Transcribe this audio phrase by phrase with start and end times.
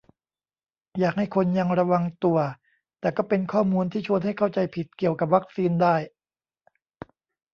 [0.99, 2.37] อยากให้คนยังระวังตัว
[2.99, 5.95] แต่ก็เป็นข้อมูลที่ชวนให้เข้าใจผิดเกี่ยวกับวัคซีนได้